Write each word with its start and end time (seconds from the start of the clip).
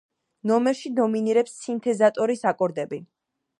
ნომერში 0.51 0.91
დომინირებს 0.99 1.53
სინთეზატორის 1.67 2.43
აკორდები. 2.55 3.03